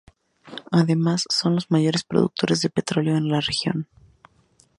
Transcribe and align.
Además, 0.71 1.25
son 1.29 1.53
los 1.53 1.69
mayores 1.69 2.03
productores 2.03 2.63
de 2.63 2.71
petróleo 2.71 3.13
de 3.13 3.21
la 3.21 3.39
región. 3.39 3.87